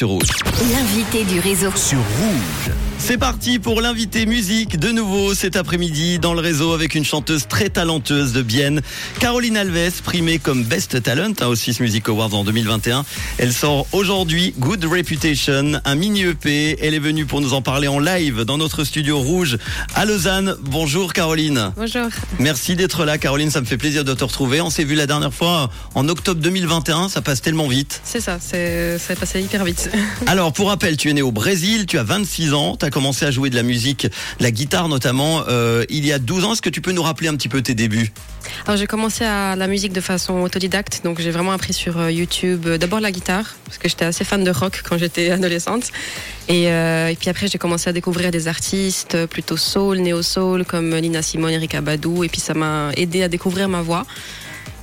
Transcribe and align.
sur 0.00 0.10
Rouge. 0.10 0.28
L'invité 0.72 1.24
du 1.24 1.40
réseau. 1.40 1.72
Sur 1.74 1.98
Rouge. 1.98 2.72
C'est 3.00 3.16
parti 3.16 3.58
pour 3.58 3.80
l'invité 3.80 4.26
musique 4.26 4.78
de 4.78 4.90
nouveau 4.90 5.32
cet 5.32 5.56
après-midi 5.56 6.18
dans 6.18 6.34
le 6.34 6.40
réseau 6.40 6.72
avec 6.74 6.94
une 6.94 7.04
chanteuse 7.04 7.46
très 7.48 7.70
talenteuse 7.70 8.32
de 8.32 8.42
Bienne, 8.42 8.82
Caroline 9.20 9.56
Alves, 9.56 10.02
primée 10.02 10.38
comme 10.38 10.64
Best 10.64 11.02
Talent 11.02 11.32
hein, 11.40 11.46
au 11.46 11.54
Swiss 11.54 11.80
Music 11.80 12.08
Awards 12.08 12.34
en 12.34 12.44
2021. 12.44 13.04
Elle 13.38 13.52
sort 13.52 13.86
aujourd'hui 13.92 14.52
Good 14.58 14.84
Reputation, 14.84 15.80
un 15.84 15.94
mini 15.94 16.22
EP. 16.22 16.76
Elle 16.84 16.94
est 16.94 16.98
venue 16.98 17.24
pour 17.24 17.40
nous 17.40 17.54
en 17.54 17.62
parler 17.62 17.88
en 17.88 18.00
live 18.00 18.42
dans 18.42 18.58
notre 18.58 18.84
studio 18.84 19.18
rouge 19.18 19.58
à 19.94 20.04
Lausanne. 20.04 20.56
Bonjour 20.60 21.12
Caroline. 21.12 21.72
Bonjour. 21.76 22.08
Merci 22.40 22.74
d'être 22.74 23.04
là 23.04 23.16
Caroline, 23.16 23.50
ça 23.50 23.60
me 23.60 23.66
fait 23.66 23.78
plaisir 23.78 24.04
de 24.04 24.12
te 24.12 24.24
retrouver. 24.24 24.60
On 24.60 24.70
s'est 24.70 24.84
vu 24.84 24.96
la 24.96 25.06
dernière 25.06 25.32
fois 25.32 25.70
en 25.94 26.08
octobre 26.08 26.40
2021, 26.40 27.08
ça 27.08 27.22
passe 27.22 27.40
tellement 27.40 27.68
vite. 27.68 28.00
C'est 28.04 28.20
ça, 28.20 28.38
c'est 28.40 28.98
ça 28.98 29.14
passé 29.16 29.40
hyper 29.40 29.64
vite. 29.64 29.87
Alors 30.26 30.52
pour 30.52 30.68
rappel, 30.68 30.96
tu 30.96 31.10
es 31.10 31.12
né 31.12 31.22
au 31.22 31.32
Brésil, 31.32 31.86
tu 31.86 31.98
as 31.98 32.02
26 32.02 32.54
ans, 32.54 32.76
tu 32.76 32.84
as 32.84 32.90
commencé 32.90 33.24
à 33.24 33.30
jouer 33.30 33.50
de 33.50 33.54
la 33.54 33.62
musique, 33.62 34.06
la 34.40 34.50
guitare 34.50 34.88
notamment, 34.88 35.44
euh, 35.48 35.84
il 35.88 36.06
y 36.06 36.12
a 36.12 36.18
12 36.18 36.44
ans. 36.44 36.52
Est-ce 36.52 36.62
que 36.62 36.70
tu 36.70 36.80
peux 36.80 36.92
nous 36.92 37.02
rappeler 37.02 37.28
un 37.28 37.36
petit 37.36 37.48
peu 37.48 37.62
tes 37.62 37.74
débuts? 37.74 38.12
Alors 38.66 38.76
j'ai 38.76 38.86
commencé 38.86 39.24
à 39.24 39.56
la 39.56 39.66
musique 39.66 39.92
de 39.92 40.00
façon 40.00 40.40
autodidacte, 40.40 41.02
donc 41.04 41.20
j'ai 41.20 41.30
vraiment 41.30 41.52
appris 41.52 41.72
sur 41.72 41.98
euh, 41.98 42.10
YouTube 42.10 42.66
euh, 42.66 42.78
d'abord 42.78 43.00
la 43.00 43.10
guitare, 43.10 43.56
parce 43.64 43.78
que 43.78 43.88
j'étais 43.88 44.04
assez 44.04 44.24
fan 44.24 44.42
de 44.42 44.50
rock 44.50 44.82
quand 44.88 44.98
j'étais 44.98 45.30
adolescente. 45.32 45.90
Et, 46.48 46.64
et 46.64 47.16
puis 47.20 47.28
après 47.28 47.46
j'ai 47.46 47.58
commencé 47.58 47.90
à 47.90 47.92
découvrir 47.92 48.30
des 48.30 48.48
artistes 48.48 49.26
plutôt 49.26 49.58
soul, 49.58 49.98
néo-soul, 49.98 50.64
comme 50.64 50.98
Nina 50.98 51.20
Simone, 51.20 51.52
Erika 51.52 51.82
Badou, 51.82 52.24
et 52.24 52.28
puis 52.28 52.40
ça 52.40 52.54
m'a 52.54 52.90
aidé 52.96 53.22
à 53.22 53.28
découvrir 53.28 53.68
ma 53.68 53.82
voix. 53.82 54.06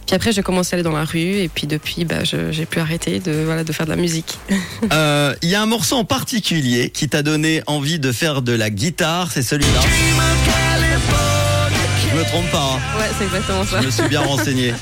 Puis 0.05 0.15
après 0.15 0.31
j'ai 0.31 0.43
commencé 0.43 0.73
à 0.73 0.75
aller 0.75 0.83
dans 0.83 0.91
la 0.91 1.03
rue, 1.05 1.37
et 1.37 1.47
puis 1.49 1.65
depuis 1.67 2.05
bah, 2.05 2.23
j'ai 2.23 2.65
pu 2.65 2.79
arrêter 2.79 3.19
de, 3.19 3.31
voilà, 3.45 3.63
de 3.63 3.71
faire 3.73 3.85
de 3.85 3.91
la 3.91 3.97
musique. 3.97 4.37
Euh, 4.93 5.33
Il 5.41 5.49
y 5.49 5.55
a 5.55 5.61
un 5.61 5.65
morceau 5.65 5.95
en 5.95 6.05
particulier 6.05 6.89
qui 6.91 7.09
t'a 7.09 7.23
donné 7.23 7.63
envie 7.65 7.97
de 7.99 8.11
faire 8.11 8.41
de 8.43 8.51
la 8.53 8.69
guitare, 8.69 9.31
c'est 9.31 9.41
celui-là. 9.41 9.79
Je 12.11 12.15
me 12.19 12.23
trompe 12.25 12.49
pas, 12.51 12.75
hein. 12.77 12.99
Ouais, 12.99 13.05
c'est 13.17 13.25
exactement 13.25 13.65
ça. 13.65 13.81
je 13.81 13.85
me 13.87 13.91
suis 13.91 14.07
bien 14.07 14.21
renseigné. 14.21 14.73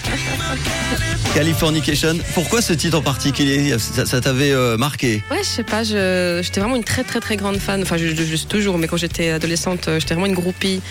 Californication. 1.33 2.17
Pourquoi 2.33 2.61
ce 2.61 2.73
titre 2.73 2.97
en 2.97 3.01
particulier? 3.01 3.75
Ça, 3.79 4.05
ça 4.05 4.21
t'avait 4.21 4.51
euh, 4.51 4.77
marqué? 4.77 5.23
Ouais, 5.31 5.37
je 5.39 5.47
sais 5.47 5.63
pas, 5.63 5.83
j'étais 5.83 6.59
vraiment 6.59 6.75
une 6.75 6.83
très 6.83 7.03
très 7.03 7.19
très 7.19 7.37
grande 7.37 7.57
fan. 7.57 7.81
Enfin, 7.81 7.97
je, 7.97 8.07
je- 8.07 8.23
je 8.23 8.35
suis 8.35 8.45
toujours, 8.45 8.77
mais 8.77 8.87
quand 8.87 8.97
j'étais 8.97 9.29
adolescente, 9.31 9.87
euh, 9.87 9.99
j'étais 9.99 10.13
vraiment 10.13 10.27
une 10.27 10.35
groupie. 10.35 10.81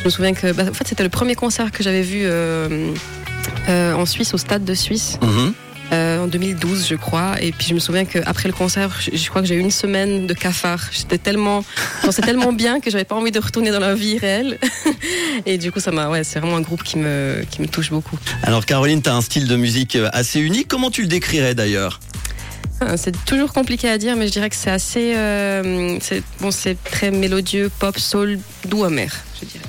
Je 0.00 0.04
me 0.04 0.10
souviens 0.10 0.34
que, 0.34 0.52
bah, 0.52 0.64
en 0.68 0.74
fait, 0.74 0.86
c'était 0.86 1.02
le 1.02 1.08
premier 1.08 1.34
concert 1.34 1.70
que 1.72 1.82
j'avais 1.82 2.02
vu 2.02 2.20
euh, 2.24 2.92
en 3.68 4.06
Suisse, 4.06 4.34
au 4.34 4.38
stade 4.38 4.64
de 4.64 4.74
Suisse, 4.74 5.18
Mhm. 5.22 5.52
euh, 5.92 6.24
en 6.24 6.26
2012, 6.26 6.86
je 6.88 6.94
crois. 6.96 7.36
Et 7.40 7.52
puis 7.52 7.66
je 7.68 7.74
me 7.74 7.78
souviens 7.78 8.04
qu'après 8.04 8.48
le 8.48 8.54
concert, 8.54 8.90
je, 9.00 9.16
je 9.16 9.28
crois 9.30 9.40
que 9.42 9.48
j'ai 9.48 9.54
eu 9.54 9.60
une 9.60 9.70
semaine 9.70 10.26
de 10.26 10.34
cafard. 10.34 10.80
J'étais 10.92 11.18
tellement, 11.18 11.64
je 12.02 12.06
pensais 12.06 12.22
tellement 12.22 12.52
bien 12.52 12.80
que 12.80 12.90
j'avais 12.90 13.04
pas 13.04 13.14
envie 13.14 13.30
de 13.32 13.38
retourner 13.40 13.70
dans 13.70 13.78
la 13.80 13.94
vie 13.94 14.18
réelle. 14.18 14.58
Et 15.46 15.58
du 15.58 15.70
coup, 15.72 15.80
ça 15.80 15.92
m'a, 15.92 16.08
ouais, 16.08 16.24
c'est 16.24 16.40
vraiment 16.40 16.56
un 16.56 16.60
groupe 16.62 16.82
qui 16.82 16.98
me, 16.98 17.44
qui 17.50 17.60
me 17.62 17.68
touche 17.68 17.90
beaucoup. 17.90 18.18
Alors 18.42 18.64
Caroline, 18.66 19.00
tu 19.02 19.08
as 19.10 19.14
un 19.14 19.20
style 19.22 19.46
de 19.46 19.56
musique 19.56 19.96
euh, 19.96 20.08
assez 20.12 20.40
unique. 20.40 20.66
Comment 20.68 20.90
tu 20.90 21.02
le 21.02 21.08
décrirais 21.08 21.54
d'ailleurs 21.54 22.00
Ah, 22.80 22.96
C'est 22.96 23.14
toujours 23.24 23.52
compliqué 23.52 23.88
à 23.88 23.96
dire, 23.98 24.16
mais 24.16 24.26
je 24.26 24.32
dirais 24.32 24.50
que 24.50 24.56
c'est 24.56 24.70
assez, 24.70 25.14
euh, 25.14 25.98
c'est 26.00 26.22
bon, 26.40 26.50
c'est 26.50 26.76
très 26.82 27.10
mélodieux, 27.12 27.70
pop, 27.78 27.96
soul, 27.98 28.38
doux, 28.66 28.82
amer, 28.84 29.12
je 29.40 29.46
dirais. 29.46 29.64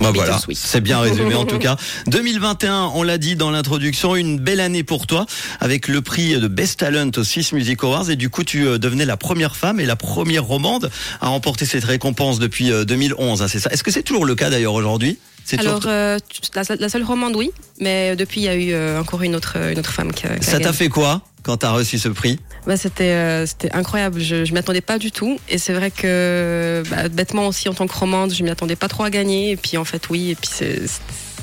Bah 0.00 0.12
voilà, 0.14 0.40
c'est 0.54 0.80
bien 0.80 0.98
résumé 1.00 1.34
en 1.34 1.44
tout 1.44 1.58
cas. 1.60 1.76
2021, 2.06 2.92
on 2.94 3.02
l'a 3.02 3.18
dit 3.18 3.36
dans 3.36 3.50
l'introduction, 3.50 4.16
une 4.16 4.38
belle 4.38 4.60
année 4.60 4.82
pour 4.82 5.06
toi 5.06 5.26
avec 5.60 5.88
le 5.88 6.00
prix 6.00 6.34
de 6.40 6.48
Best 6.48 6.80
Talent 6.80 7.10
au 7.16 7.24
Swiss 7.24 7.52
Music 7.52 7.84
Awards 7.84 8.10
et 8.10 8.16
du 8.16 8.30
coup 8.30 8.42
tu 8.42 8.66
euh, 8.66 8.78
devenais 8.78 9.04
la 9.04 9.16
première 9.16 9.56
femme 9.56 9.78
et 9.78 9.86
la 9.86 9.96
première 9.96 10.44
romande 10.44 10.90
à 11.20 11.28
remporter 11.28 11.66
cette 11.66 11.84
récompense 11.84 12.38
depuis 12.38 12.72
euh, 12.72 12.84
2011. 12.84 13.42
hein, 13.42 13.48
c'est 13.48 13.60
ça. 13.60 13.70
Est-ce 13.70 13.82
que 13.82 13.90
c'est 13.90 14.02
toujours 14.02 14.24
le 14.24 14.34
cas 14.34 14.48
d'ailleurs 14.50 14.74
aujourd'hui? 14.74 15.18
Alors, 15.58 15.82
euh, 15.86 16.18
la, 16.54 16.62
la 16.78 16.88
seule 16.88 17.02
romande, 17.04 17.34
oui, 17.36 17.50
mais 17.80 18.14
depuis, 18.16 18.40
il 18.42 18.44
y 18.44 18.48
a 18.48 18.54
eu 18.54 18.72
euh, 18.72 19.00
encore 19.00 19.22
une 19.22 19.34
autre, 19.34 19.56
une 19.70 19.78
autre 19.78 19.92
femme 19.92 20.12
qui 20.12 20.26
a, 20.26 20.36
qui 20.38 20.44
ça 20.46 20.58
t'a 20.60 20.72
fait 20.72 20.88
quoi 20.88 21.22
quand 21.42 21.56
t'as 21.56 21.70
reçu 21.70 21.98
ce 21.98 22.08
prix 22.08 22.38
Bah, 22.66 22.76
c'était, 22.76 23.12
euh, 23.12 23.46
c'était 23.46 23.72
incroyable. 23.72 24.20
Je, 24.20 24.44
je 24.44 24.52
m'y 24.52 24.58
attendais 24.58 24.82
pas 24.82 24.98
du 24.98 25.10
tout, 25.10 25.38
et 25.48 25.56
c'est 25.58 25.72
vrai 25.72 25.90
que 25.90 26.82
bah, 26.90 27.08
bêtement 27.08 27.46
aussi 27.46 27.68
en 27.68 27.74
tant 27.74 27.86
que 27.86 27.94
romande, 27.94 28.32
je 28.34 28.42
m'y 28.42 28.50
attendais 28.50 28.76
pas 28.76 28.88
trop 28.88 29.04
à 29.04 29.10
gagner. 29.10 29.50
Et 29.52 29.56
puis 29.56 29.76
en 29.78 29.84
fait, 29.84 30.08
oui, 30.10 30.30
et 30.30 30.34
puis 30.34 30.50
c'est, 30.52 30.86
c'est- 30.86 31.00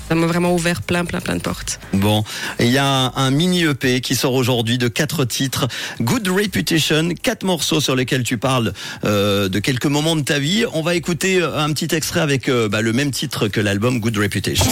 ça 0.08 0.16
m'a 0.16 0.28
vraiment 0.28 0.54
ouvert 0.54 0.82
plein, 0.82 1.06
plein, 1.06 1.20
plein 1.20 1.36
de 1.36 1.42
portes. 1.42 1.80
Bon, 1.94 2.24
il 2.60 2.68
y 2.68 2.78
a 2.78 2.86
un, 2.86 3.14
un 3.16 3.32
mini 3.32 3.64
EP 3.64 4.02
qui 4.02 4.16
sort 4.16 4.34
aujourd'hui 4.34 4.78
de 4.78 4.88
quatre 4.88 5.26
titres. 5.26 5.68
Good 6.00 6.28
Reputation, 6.30 7.10
quatre 7.22 7.44
morceaux 7.44 7.82
sur 7.82 7.96
lesquels 7.96 8.24
tu 8.24 8.38
parles 8.38 8.74
euh, 9.04 9.50
de 9.50 9.60
quelques 9.60 9.86
moments 9.86 10.16
de 10.16 10.22
ta 10.22 10.40
vie. 10.40 10.66
On 10.74 10.82
va 10.82 10.96
écouter 10.96 11.42
euh, 11.42 11.58
un 11.58 11.72
petit 11.74 11.94
extrait 11.94 12.22
avec 12.22 12.48
euh, 12.48 12.70
bah, 12.70 12.82
le 12.82 12.94
même 12.94 13.12
titre 13.12 13.48
que 13.48 13.60
l'album 13.60 14.00
Good 14.00 14.18
Reputation. 14.18 14.66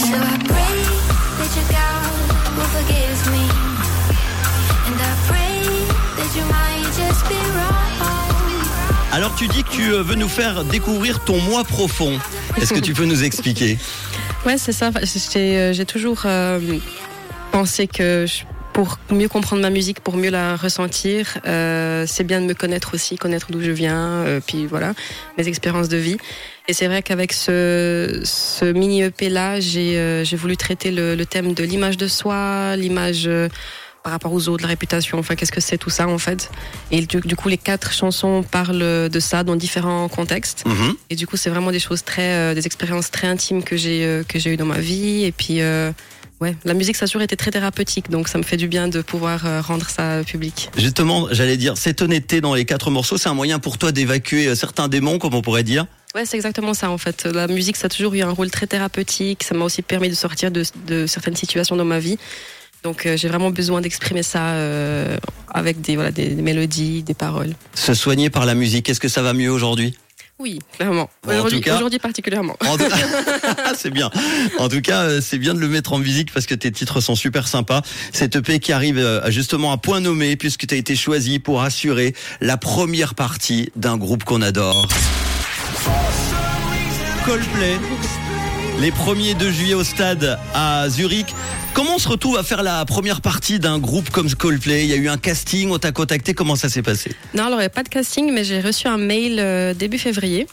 Alors 9.12 9.34
tu 9.34 9.48
dis 9.48 9.64
que 9.64 9.70
tu 9.70 9.82
veux 9.82 10.14
nous 10.14 10.28
faire 10.28 10.64
découvrir 10.64 11.20
ton 11.24 11.40
moi 11.40 11.64
profond. 11.64 12.18
Est-ce 12.60 12.74
que 12.74 12.80
tu 12.80 12.92
peux 12.92 13.06
nous 13.06 13.24
expliquer? 13.24 13.78
Ouais, 14.46 14.58
c'est 14.58 14.72
ça. 14.72 14.92
J'ai, 15.02 15.58
euh, 15.58 15.84
toujours 15.84 16.22
euh, 16.24 16.60
pensé 17.50 17.88
que 17.88 18.26
pour 18.72 18.98
mieux 19.10 19.28
comprendre 19.28 19.62
ma 19.62 19.70
musique, 19.70 20.00
pour 20.00 20.16
mieux 20.16 20.30
la 20.30 20.54
ressentir, 20.54 21.38
euh, 21.46 22.04
c'est 22.06 22.22
bien 22.22 22.42
de 22.42 22.46
me 22.46 22.54
connaître 22.54 22.94
aussi, 22.94 23.16
connaître 23.16 23.50
d'où 23.50 23.60
je 23.60 23.72
viens, 23.72 23.96
euh, 23.96 24.40
puis 24.46 24.66
voilà, 24.66 24.92
mes 25.36 25.48
expériences 25.48 25.88
de 25.88 25.96
vie. 25.96 26.18
Et 26.68 26.74
c'est 26.74 26.86
vrai 26.86 27.02
qu'avec 27.02 27.32
ce, 27.32 28.20
ce 28.22 28.66
mini 28.66 29.02
EP 29.02 29.30
là, 29.30 29.58
j'ai 29.60 29.96
euh, 29.96 30.24
j'ai 30.24 30.36
voulu 30.36 30.58
traiter 30.58 30.90
le, 30.90 31.16
le 31.16 31.26
thème 31.26 31.54
de 31.54 31.64
l'image 31.64 31.96
de 31.96 32.06
soi, 32.06 32.76
l'image 32.76 33.28
par 34.06 34.12
rapport 34.12 34.32
aux 34.32 34.48
autres, 34.48 34.62
la 34.62 34.68
réputation, 34.68 35.18
enfin 35.18 35.34
qu'est-ce 35.34 35.50
que 35.50 35.60
c'est 35.60 35.78
tout 35.78 35.90
ça 35.90 36.06
en 36.06 36.18
fait. 36.18 36.48
Et 36.92 37.04
du, 37.04 37.18
du 37.18 37.34
coup, 37.34 37.48
les 37.48 37.58
quatre 37.58 37.92
chansons 37.92 38.44
parlent 38.48 39.08
de 39.08 39.20
ça 39.20 39.42
dans 39.42 39.56
différents 39.56 40.08
contextes. 40.08 40.62
Mhm. 40.64 40.94
Et 41.10 41.16
du 41.16 41.26
coup, 41.26 41.36
c'est 41.36 41.50
vraiment 41.50 41.72
des 41.72 41.80
choses 41.80 42.04
très, 42.04 42.30
euh, 42.34 42.54
des 42.54 42.66
expériences 42.66 43.10
très 43.10 43.26
intimes 43.26 43.64
que 43.64 43.76
j'ai 43.76 44.04
euh, 44.04 44.22
que 44.22 44.38
j'ai 44.38 44.56
dans 44.56 44.64
ma 44.64 44.78
vie. 44.78 45.24
Et 45.24 45.32
puis, 45.32 45.60
euh, 45.60 45.90
ouais, 46.40 46.54
la 46.64 46.74
musique, 46.74 46.94
ça 46.94 47.06
a 47.06 47.08
toujours 47.08 47.22
été 47.22 47.34
très 47.34 47.50
thérapeutique, 47.50 48.08
donc 48.08 48.28
ça 48.28 48.38
me 48.38 48.44
fait 48.44 48.56
du 48.56 48.68
bien 48.68 48.86
de 48.86 49.02
pouvoir 49.02 49.44
euh, 49.44 49.60
rendre 49.60 49.90
ça 49.90 50.22
public. 50.24 50.70
Justement, 50.76 51.26
j'allais 51.32 51.56
dire, 51.56 51.76
cette 51.76 52.00
honnêteté 52.00 52.40
dans 52.40 52.54
les 52.54 52.64
quatre 52.64 52.92
morceaux, 52.92 53.18
c'est 53.18 53.28
un 53.28 53.34
moyen 53.34 53.58
pour 53.58 53.76
toi 53.76 53.90
d'évacuer 53.90 54.54
certains 54.54 54.86
démons, 54.86 55.18
comme 55.18 55.34
on 55.34 55.42
pourrait 55.42 55.64
dire? 55.64 55.84
Ouais, 56.14 56.24
c'est 56.24 56.36
exactement 56.36 56.74
ça 56.74 56.90
en 56.90 56.98
fait. 56.98 57.26
La 57.26 57.48
musique, 57.48 57.76
ça 57.76 57.86
a 57.86 57.88
toujours 57.88 58.14
eu 58.14 58.22
un 58.22 58.30
rôle 58.30 58.52
très 58.52 58.68
thérapeutique. 58.68 59.42
Ça 59.42 59.56
m'a 59.56 59.64
aussi 59.64 59.82
permis 59.82 60.10
de 60.10 60.14
sortir 60.14 60.52
de, 60.52 60.62
de 60.86 61.08
certaines 61.08 61.34
situations 61.34 61.74
dans 61.74 61.84
ma 61.84 61.98
vie. 61.98 62.18
Donc, 62.86 63.04
euh, 63.04 63.16
j'ai 63.16 63.26
vraiment 63.26 63.50
besoin 63.50 63.80
d'exprimer 63.80 64.22
ça 64.22 64.50
euh, 64.50 65.16
avec 65.52 65.80
des, 65.80 65.96
voilà, 65.96 66.12
des, 66.12 66.28
des 66.28 66.40
mélodies, 66.42 67.02
des 67.02 67.14
paroles. 67.14 67.52
Se 67.74 67.94
soigner 67.94 68.30
par 68.30 68.46
la 68.46 68.54
musique, 68.54 68.88
est-ce 68.88 69.00
que 69.00 69.08
ça 69.08 69.22
va 69.22 69.32
mieux 69.32 69.50
aujourd'hui? 69.50 69.96
Oui, 70.38 70.60
clairement. 70.76 71.10
Bon, 71.24 71.32
Aujourd'hui 71.32 71.58
tout 71.58 71.64
cas- 71.64 71.74
aujourd'hui 71.74 71.98
particulièrement. 71.98 72.54
En 72.64 72.76
tout- 72.78 72.84
c'est 73.76 73.90
bien. 73.90 74.08
En 74.60 74.68
tout 74.68 74.82
cas, 74.82 75.02
euh, 75.02 75.20
c'est 75.20 75.38
bien 75.38 75.52
de 75.52 75.58
le 75.58 75.66
mettre 75.66 75.94
en 75.94 75.98
musique 75.98 76.32
parce 76.32 76.46
que 76.46 76.54
tes 76.54 76.70
titres 76.70 77.00
sont 77.00 77.16
super 77.16 77.48
sympas. 77.48 77.82
Cette 78.12 78.36
EP 78.36 78.60
qui 78.60 78.70
arrive 78.72 79.04
justement 79.30 79.72
à 79.72 79.78
point 79.78 79.98
nommé 79.98 80.36
puisque 80.36 80.64
tu 80.68 80.72
as 80.72 80.78
été 80.78 80.94
choisi 80.94 81.40
pour 81.40 81.62
assurer 81.62 82.14
la 82.40 82.56
première 82.56 83.16
partie 83.16 83.72
d'un 83.74 83.96
groupe 83.96 84.22
qu'on 84.22 84.42
adore. 84.42 84.86
Coldplay. 87.24 87.78
Les 88.78 88.90
premiers 88.90 89.34
2 89.34 89.50
juillet 89.50 89.74
au 89.74 89.84
stade 89.84 90.38
à 90.52 90.86
Zurich. 90.90 91.34
Comment 91.72 91.94
on 91.94 91.98
se 91.98 92.08
retrouve 92.08 92.36
à 92.36 92.42
faire 92.42 92.62
la 92.62 92.84
première 92.84 93.22
partie 93.22 93.58
d'un 93.58 93.78
groupe 93.78 94.10
comme 94.10 94.28
Coldplay? 94.28 94.84
Il 94.84 94.90
y 94.90 94.92
a 94.92 94.96
eu 94.96 95.08
un 95.08 95.16
casting, 95.16 95.70
on 95.70 95.78
t'a 95.78 95.92
contacté, 95.92 96.34
comment 96.34 96.56
ça 96.56 96.68
s'est 96.68 96.82
passé? 96.82 97.12
Non, 97.34 97.44
alors 97.44 97.58
il 97.58 97.62
n'y 97.62 97.66
a 97.66 97.70
pas 97.70 97.82
de 97.82 97.88
casting, 97.88 98.30
mais 98.32 98.44
j'ai 98.44 98.60
reçu 98.60 98.86
un 98.86 98.98
mail 98.98 99.38
euh, 99.40 99.72
début 99.72 99.98
février 99.98 100.46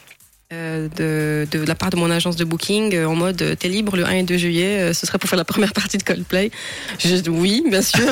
euh, 0.53 0.87
de, 0.95 1.47
de 1.57 1.65
la 1.65 1.75
part 1.75 1.89
de 1.89 1.97
mon 1.97 2.09
agence 2.11 2.35
de 2.35 2.43
booking 2.45 2.93
euh, 2.95 3.05
en 3.07 3.15
mode 3.15 3.41
euh, 3.41 3.55
t'es 3.55 3.67
libre 3.67 3.97
le 3.97 4.05
1 4.05 4.11
et 4.11 4.23
2 4.23 4.37
juillet, 4.37 4.93
ce 4.93 5.05
serait 5.05 5.17
pour 5.17 5.29
faire 5.29 5.37
la 5.37 5.45
première 5.45 5.73
partie 5.81 5.97
de 5.97 6.03
Coldplay. 6.03 6.51
Je, 6.99 7.29
oui, 7.29 7.63
bien 7.69 7.81
sûr. 7.81 7.99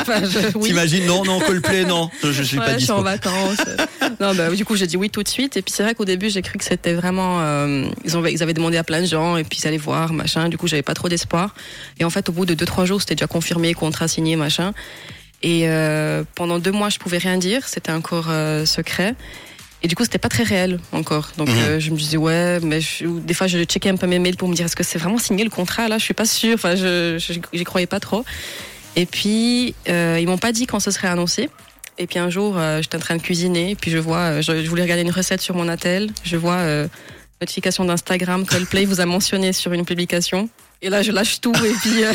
Enfin, 0.00 0.22
oui. 0.54 0.68
T'imagines 0.70 1.06
Non, 1.06 1.24
non, 1.24 1.38
Coldplay, 1.40 1.84
non. 1.84 2.10
Je, 2.22 2.32
je 2.32 2.42
suis 2.42 2.58
Ouais, 2.58 2.64
pas 2.64 2.78
je 2.78 2.84
suis 2.84 2.90
en 2.92 3.02
vacances. 3.02 3.58
non, 4.20 4.34
bah, 4.34 4.50
du 4.50 4.64
coup, 4.64 4.74
j'ai 4.76 4.86
dit 4.86 4.96
oui 4.96 5.10
tout 5.10 5.22
de 5.22 5.28
suite. 5.28 5.56
Et 5.56 5.62
puis, 5.62 5.72
c'est 5.76 5.82
vrai 5.82 5.94
qu'au 5.94 6.04
début, 6.04 6.30
j'ai 6.30 6.42
cru 6.42 6.58
que 6.58 6.64
c'était 6.64 6.94
vraiment. 6.94 7.40
euh, 7.40 7.84
ils, 8.04 8.16
ont, 8.16 8.24
ils 8.24 8.42
avaient 8.42 8.54
demandé 8.54 8.76
à 8.78 8.84
plein 8.84 9.00
de 9.00 9.06
gens, 9.06 9.36
et 9.36 9.44
puis 9.44 9.58
ils 9.62 9.66
allaient 9.68 9.76
voir, 9.76 10.12
machin. 10.12 10.48
Du 10.48 10.56
coup, 10.58 10.66
j'avais 10.66 10.82
pas 10.82 10.94
trop 10.94 11.08
d'espoir. 11.08 11.54
Et 11.98 12.04
en 12.04 12.10
fait, 12.10 12.28
au 12.28 12.32
bout 12.32 12.46
de 12.46 12.54
2-3 12.54 12.86
jours, 12.86 13.00
c'était 13.00 13.14
déjà 13.14 13.26
confirmé, 13.26 13.74
contrat 13.74 14.08
signé, 14.08 14.36
machin. 14.36 14.72
Et 15.42 15.62
euh, 15.68 16.24
pendant 16.34 16.58
deux 16.58 16.70
mois, 16.72 16.88
je 16.88 16.98
pouvais 16.98 17.18
rien 17.18 17.36
dire. 17.36 17.66
C'était 17.68 17.92
encore 17.92 18.26
euh, 18.30 18.64
secret. 18.64 19.14
Et 19.82 19.88
du 19.88 19.96
coup, 19.96 20.04
c'était 20.04 20.18
pas 20.18 20.28
très 20.28 20.44
réel 20.44 20.78
encore. 20.92 21.32
Donc, 21.36 21.48
Mhm. 21.48 21.56
euh, 21.58 21.80
je 21.80 21.90
me 21.90 21.96
disais, 21.96 22.16
ouais, 22.16 22.60
mais 22.60 22.80
je- 22.80 23.04
des 23.06 23.34
fois, 23.34 23.46
je 23.48 23.62
checkais 23.64 23.88
un 23.88 23.96
peu 23.96 24.06
mes 24.06 24.18
mails 24.20 24.36
pour 24.36 24.48
me 24.48 24.54
dire, 24.54 24.66
est-ce 24.66 24.76
que 24.76 24.84
c'est 24.84 24.98
vraiment 24.98 25.18
signé 25.18 25.42
le 25.44 25.50
contrat? 25.50 25.88
Là 25.88 25.98
Je 25.98 26.04
suis 26.04 26.14
pas 26.14 26.24
sûre. 26.26 26.54
Enfin, 26.54 26.76
je 26.76 27.16
j'y 27.52 27.64
croyais 27.64 27.86
pas 27.88 27.98
trop. 28.00 28.24
Et 28.94 29.06
puis, 29.06 29.74
euh, 29.88 30.18
ils 30.20 30.26
m'ont 30.28 30.38
pas 30.38 30.52
dit 30.52 30.66
quand 30.66 30.78
ce 30.80 30.90
serait 30.90 31.08
annoncé. 31.08 31.48
Et 31.98 32.06
puis 32.06 32.18
un 32.18 32.30
jour, 32.30 32.54
euh, 32.56 32.80
j'étais 32.80 32.96
en 32.96 33.00
train 33.00 33.16
de 33.16 33.22
cuisiner, 33.22 33.74
puis 33.74 33.90
je 33.90 33.98
vois, 33.98 34.16
euh, 34.18 34.42
je, 34.42 34.62
je 34.62 34.68
voulais 34.68 34.82
regarder 34.82 35.02
une 35.02 35.10
recette 35.10 35.40
sur 35.42 35.54
mon 35.54 35.68
attel, 35.68 36.10
je 36.24 36.36
vois 36.36 36.54
euh, 36.56 36.88
notification 37.40 37.84
d'Instagram, 37.84 38.46
Coldplay 38.46 38.86
vous 38.86 39.00
a 39.00 39.06
mentionné 39.06 39.52
sur 39.52 39.72
une 39.74 39.84
publication. 39.84 40.48
Et 40.84 40.90
là, 40.90 41.00
je 41.02 41.12
lâche 41.12 41.40
tout 41.40 41.52
et 41.64 41.72
puis 41.80 42.02
euh, 42.04 42.12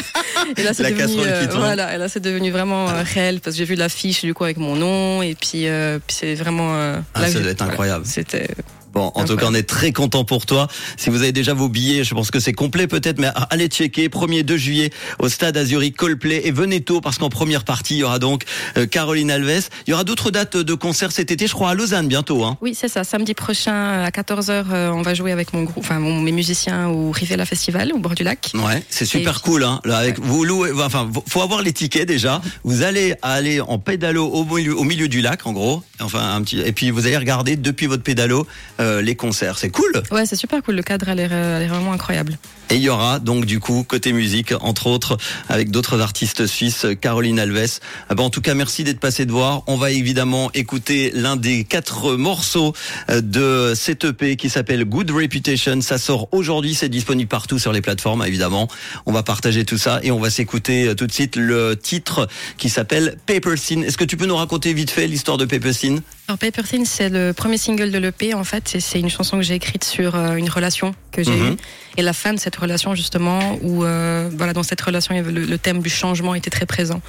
et 0.58 0.64
là, 0.64 0.74
c'est 0.76 0.84
La 0.84 0.92
devenu 0.92 1.48
tourne. 1.48 1.60
voilà. 1.62 1.96
Et 1.96 1.98
là, 1.98 2.10
c'est 2.10 2.20
devenu 2.20 2.52
vraiment 2.52 2.90
euh, 2.90 3.02
réel 3.14 3.40
parce 3.40 3.56
que 3.56 3.60
j'ai 3.60 3.66
vu 3.66 3.76
l'affiche 3.76 4.22
du 4.26 4.34
coup 4.34 4.44
avec 4.44 4.58
mon 4.58 4.76
nom 4.76 5.22
et 5.22 5.36
puis, 5.36 5.68
euh, 5.68 6.00
puis 6.06 6.16
c'est 6.20 6.36
vraiment. 6.36 6.76
euh, 6.76 7.00
Ah, 7.14 7.28
ça 7.28 7.40
doit 7.40 7.52
être 7.52 7.62
incroyable. 7.62 8.06
C'était. 8.06 8.50
Bon, 8.98 9.12
en 9.14 9.26
tout 9.26 9.36
cas, 9.36 9.46
on 9.48 9.54
est 9.54 9.62
très 9.68 9.92
content 9.92 10.24
pour 10.24 10.48
toi. 10.48 10.68
Si 10.98 11.12
vous 11.12 11.18
avez 11.22 11.32
déjà 11.32 11.54
vos 11.54 11.70
billets, 11.70 12.04
je 12.04 12.16
pense 12.16 12.32
que 12.32 12.40
c'est 12.40 12.52
complet 12.54 12.88
peut-être, 12.88 13.20
mais 13.20 13.28
allez 13.52 13.68
checker. 13.68 14.08
1er 14.10 14.42
2 14.42 14.58
juillet 14.58 14.90
au 15.20 15.30
stade 15.30 15.56
Azuri 15.56 15.92
Coldplay 15.94 16.42
et 16.46 16.52
venez 16.52 16.82
tôt 16.82 17.00
parce 17.00 17.20
qu'en 17.20 17.30
première 17.30 17.64
partie, 17.64 17.94
il 17.94 17.98
y 18.00 18.04
aura 18.04 18.18
donc 18.18 18.46
euh, 18.76 18.88
Caroline 18.88 19.30
Alves. 19.30 19.70
Il 19.86 19.92
y 19.92 19.94
aura 19.94 20.04
d'autres 20.04 20.32
dates 20.32 20.58
de 20.58 20.74
concerts 20.74 21.12
cet 21.12 21.30
été, 21.30 21.46
je 21.46 21.54
crois 21.54 21.70
à 21.70 21.74
Lausanne 21.76 22.08
bientôt. 22.08 22.44
Hein. 22.44 22.58
Oui, 22.62 22.74
c'est 22.74 22.88
ça. 22.88 23.04
Samedi 23.04 23.36
prochain 23.36 24.02
à 24.04 24.10
14h, 24.10 24.66
on 24.94 25.04
va 25.04 25.14
jouer 25.14 25.32
avec 25.32 25.54
mon 25.54 25.62
groupe, 25.62 25.84
enfin 25.86 26.00
mon- 26.00 26.20
mes 26.22 26.32
musiciens 26.32 26.88
au 26.88 27.12
Rivella 27.12 27.46
Festival 27.46 27.92
au 27.94 28.00
bord 28.00 28.16
du 28.16 28.24
lac. 28.24 28.50
Ouais, 28.56 28.82
c'est 28.90 29.06
super 29.06 29.38
Et- 29.38 29.42
cool. 29.48 29.64
Hein. 29.64 29.80
Là, 29.86 29.98
avec 30.00 30.20
vous 30.20 30.44
louez, 30.44 30.72
enfin, 30.84 31.08
faut 31.28 31.44
avoir 31.44 31.62
les 31.62 31.72
tickets 31.72 32.08
déjà. 32.08 32.42
Vous 32.64 32.82
allez 32.82 33.14
aller 33.22 33.62
en 33.62 33.78
pédalo 33.78 34.26
au 34.26 34.44
milieu, 34.44 34.76
au 34.76 34.84
milieu 34.84 35.08
du 35.08 35.22
lac, 35.22 35.46
en 35.46 35.54
gros. 35.54 35.84
Enfin, 36.00 36.34
un 36.34 36.42
petit. 36.42 36.60
Et 36.62 36.72
puis 36.72 36.90
vous 36.90 37.06
allez 37.06 37.18
regarder 37.18 37.56
depuis 37.58 37.86
votre 37.86 38.02
pédalo 38.04 38.48
euh, 38.80 38.87
les 39.02 39.16
concerts. 39.16 39.58
C'est 39.58 39.70
cool. 39.70 40.04
Ouais, 40.12 40.26
c'est 40.26 40.36
super 40.36 40.62
cool. 40.64 40.76
Le 40.76 40.84
cadre 40.84 41.08
euh, 41.10 41.58
a 41.58 41.60
l'air 41.60 41.70
vraiment 41.70 41.94
incroyable. 41.94 42.38
Et 42.70 42.76
il 42.76 42.82
y 42.82 42.90
aura 42.90 43.20
donc 43.20 43.46
du 43.46 43.60
coup 43.60 43.86
côté 43.88 44.12
musique, 44.12 44.54
entre 44.60 44.88
autres, 44.88 45.18
avec 45.48 45.72
d'autres 45.72 46.02
artistes 46.02 46.48
suisses, 46.48 46.86
Caroline 47.00 47.40
Alves. 47.40 47.80
Ah 48.10 48.16
ben, 48.16 48.24
en 48.24 48.30
tout 48.30 48.42
cas, 48.42 48.56
merci 48.56 48.84
d'être 48.84 49.00
passé 49.00 49.26
de 49.26 49.32
voir. 49.32 49.64
On 49.68 49.78
va 49.78 49.92
évidemment 49.92 50.52
écouter 50.54 51.12
l'un 51.14 51.38
des 51.38 51.64
quatre 51.64 52.16
morceaux 52.16 52.74
euh, 53.10 53.22
de 53.22 53.74
cette 53.76 54.04
EP 54.04 54.36
qui 54.36 54.50
s'appelle 54.50 54.84
Good 54.84 55.12
Reputation. 55.12 55.80
Ça 55.82 55.98
sort 55.98 56.28
aujourd'hui, 56.34 56.76
c'est 56.76 56.90
disponible 56.90 57.30
partout 57.30 57.60
sur 57.60 57.72
les 57.72 57.82
plateformes, 57.82 58.24
évidemment. 58.26 58.68
On 59.06 59.14
va 59.14 59.24
partager 59.24 59.64
tout 59.64 59.78
ça 59.78 60.00
et 60.04 60.12
on 60.12 60.20
va 60.20 60.30
s'écouter 60.30 60.90
euh, 60.90 60.96
tout 60.96 61.08
de 61.08 61.14
suite 61.14 61.38
le 61.38 61.76
titre 61.76 62.28
qui 62.58 62.70
s'appelle 62.70 63.18
Paper 63.26 63.56
Scene. 63.56 63.84
Est-ce 63.84 63.98
que 63.98 64.06
tu 64.06 64.18
peux 64.18 64.26
nous 64.26 64.36
raconter 64.36 64.74
vite 64.74 64.92
fait 64.92 65.08
l'histoire 65.08 65.38
de 65.38 65.46
Paper 65.46 65.72
Scene? 65.72 66.02
Alors 66.28 66.38
Paper 66.40 66.64
Thin, 66.64 66.84
c'est 66.84 67.08
le 67.08 67.32
premier 67.32 67.58
single 67.58 67.90
de 67.90 67.98
l'EP 67.98 68.34
en 68.34 68.44
fait. 68.44 68.76
C'est- 68.80 69.00
une 69.00 69.10
chanson 69.10 69.38
que 69.38 69.44
j'ai 69.44 69.54
écrite 69.56 69.86
sur 69.86 70.16
euh, 70.16 70.36
une 70.36 70.50
relation 70.50 70.94
que 71.14 71.24
j'ai 71.24 71.32
Mhm. 71.32 71.54
eue 71.54 71.58
et 71.96 72.02
la 72.02 72.12
fin 72.12 72.34
de 72.34 72.40
cette 72.40 72.56
relation 72.58 72.94
justement 72.96 73.58
où 73.62 73.86
euh, 73.86 74.30
voilà 74.36 74.52
dans 74.52 74.64
cette 74.64 74.82
relation 74.82 75.16
le, 75.16 75.32
le 75.32 75.58
thème 75.58 75.82
du 75.82 75.90
changement 75.90 76.36
était 76.36 76.50
très 76.50 76.66
présent. 76.66 77.02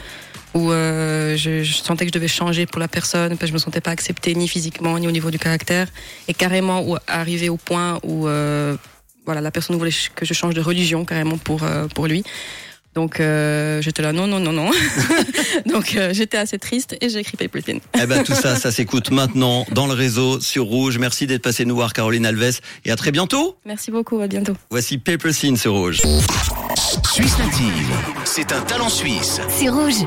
Où 0.55 0.71
euh, 0.71 1.37
je, 1.37 1.63
je 1.65 1.73
sentais 1.75 2.05
que 2.07 2.11
je 2.11 2.15
devais 2.19 2.29
changer 2.29 2.65
pour 2.67 2.79
la 2.79 2.87
personne 2.89 3.31
parce 3.31 3.41
que 3.43 3.47
je 3.49 3.53
me 3.55 3.59
sentais 3.59 3.81
pas 3.81 3.91
acceptée 3.91 4.35
ni 4.37 4.47
physiquement 4.47 4.97
ni 5.01 5.09
au 5.09 5.11
niveau 5.11 5.31
du 5.33 5.39
caractère 5.39 5.89
et 6.29 6.33
carrément 6.35 6.83
où, 6.89 6.97
arrivé 7.09 7.49
au 7.49 7.57
point 7.57 7.99
où 8.05 8.29
euh, 8.29 8.77
voilà 9.27 9.41
la 9.41 9.51
personne 9.51 9.77
voulait 9.77 9.91
que 10.15 10.25
je 10.25 10.33
change 10.33 10.55
de 10.55 10.61
religion 10.61 11.05
carrément 11.05 11.39
pour 11.39 11.65
euh, 11.65 11.89
pour 11.89 12.07
lui. 12.07 12.23
Donc 12.99 13.21
euh, 13.21 13.81
j'étais 13.81 14.03
là 14.03 14.13
non 14.13 14.27
non 14.27 14.41
non 14.41 14.53
non. 14.53 14.73
Donc 15.73 15.95
euh, 15.95 16.13
j'étais 16.13 16.37
assez 16.37 16.59
triste 16.59 16.97
et 17.01 17.09
j'ai 17.09 17.21
écrit 17.21 17.37
Paper 17.37 17.63
Thin. 17.63 17.79
Eh 17.97 18.07
ben 18.07 18.25
tout 18.25 18.35
ça, 18.35 18.57
ça 18.57 18.73
s'écoute 18.73 19.13
maintenant 19.13 19.65
dans 19.71 19.87
le 19.87 19.93
réseau 19.93 20.41
sur 20.41 20.65
Rouge. 20.65 20.99
Merci 20.99 21.29
d'être 21.29 21.43
passé 21.43 21.65
nous 21.65 21.77
voir, 21.77 21.93
Caroline 21.93 22.27
Alves, 22.27 22.59
et 22.85 22.91
à 22.91 22.97
très 22.97 23.13
bientôt. 23.13 23.57
Merci 23.65 23.93
beaucoup, 23.93 24.19
à 24.19 24.27
bientôt. 24.27 24.55
Voici 24.71 24.99
Paper 24.99 25.33
Scene 25.33 25.57
sur 25.57 25.75
Rouge. 25.75 26.01
Suisse 27.13 27.39
native, 27.39 27.89
c'est 28.25 28.51
un 28.51 28.63
talent 28.63 28.89
suisse. 28.89 29.41
C'est 29.49 29.69
rouge. 29.69 30.01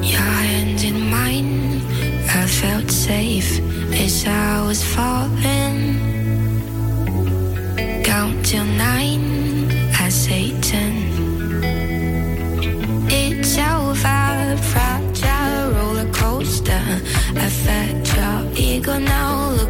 Your 0.00 0.22
hand 0.22 0.80
in 0.82 1.10
mine, 1.10 1.82
I 2.30 2.46
felt 2.46 2.90
safe 2.90 3.60
as 3.92 4.26
I 4.26 4.62
was 4.66 4.82
falling. 4.82 5.53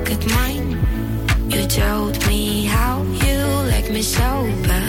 Look 0.05 0.19
at 0.19 0.31
mine. 0.31 0.71
You 1.51 1.67
told 1.67 2.27
me 2.27 2.65
how 2.65 3.03
you 3.03 3.39
like 3.71 3.91
me 3.91 4.03
sober, 4.03 4.85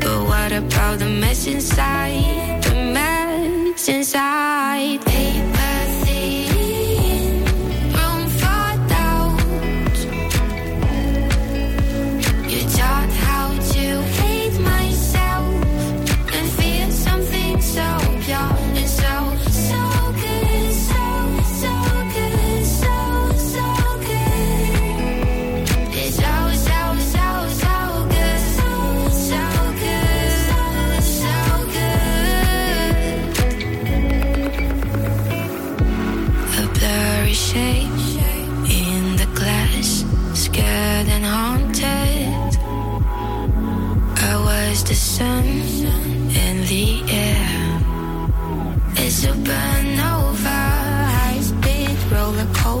but 0.00 0.24
what 0.28 0.52
about 0.52 0.98
the 0.98 1.06
mess 1.06 1.46
inside? 1.46 2.62
The 2.62 2.74
mess 2.74 3.88
inside. 3.88 5.09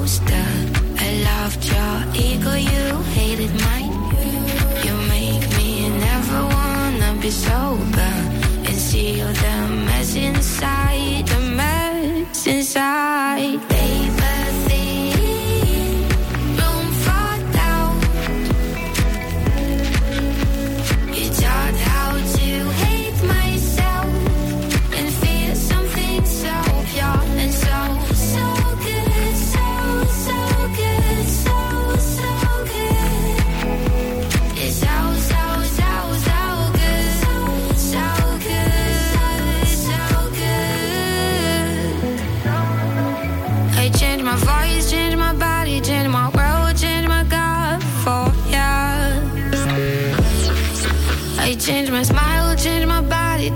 Coaster. 0.00 0.46
I 1.06 1.08
loved 1.30 1.62
your 1.72 1.96
ego, 2.26 2.54
you 2.54 2.86
hated 3.16 3.52
mine. 3.66 3.94
You 4.84 4.94
make 5.14 5.44
me 5.58 5.88
never 6.06 6.40
wanna 6.56 7.10
be 7.20 7.30
sober 7.30 8.12
and 8.68 8.76
see 8.86 9.22
all 9.22 9.32
the 9.44 9.56
mess 9.86 10.14
inside, 10.14 11.26
the 11.26 11.40
mess 11.58 12.46
inside. 12.46 13.69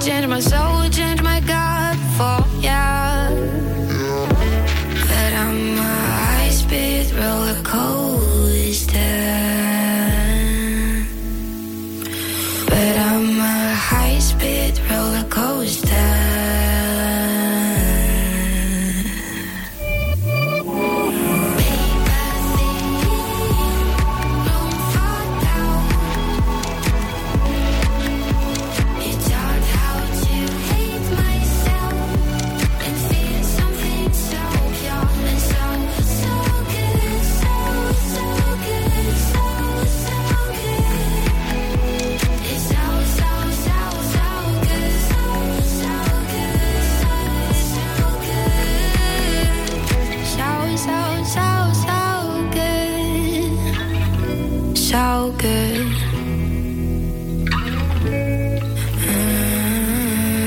change 0.00 0.26
my 0.26 0.34
myself 0.36 0.73